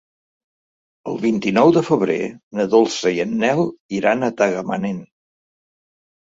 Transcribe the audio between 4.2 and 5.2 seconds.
a Tagamanent.